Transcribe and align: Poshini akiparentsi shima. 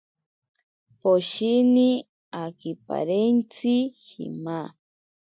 Poshini 0.99 1.89
akiparentsi 2.43 3.73
shima. 4.03 4.59